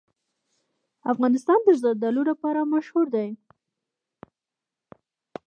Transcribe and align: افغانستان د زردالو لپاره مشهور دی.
افغانستان 1.13 1.59
د 1.67 1.69
زردالو 1.81 2.21
لپاره 2.31 2.61
مشهور 2.73 3.07
دی. 3.15 3.29